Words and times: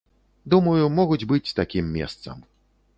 Думаю, 0.53 0.87
могуць 0.99 1.27
быць 1.35 1.55
такім 1.63 1.95
месцам. 1.99 2.37